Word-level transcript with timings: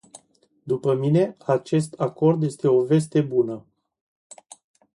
După 0.63 0.93
mine, 0.93 1.37
acest 1.45 1.93
acord 1.97 2.43
este 2.43 2.67
o 2.67 2.83
veste 2.83 3.21
bună. 3.21 3.65